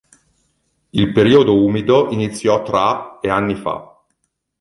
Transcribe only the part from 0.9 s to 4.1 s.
Il periodo umido iniziò tra e anni fa.